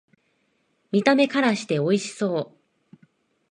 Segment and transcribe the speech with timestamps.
[0.91, 2.97] 見た目からしておいしそう